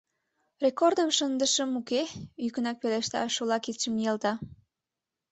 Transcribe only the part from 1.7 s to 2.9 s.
уке?— йӱкынак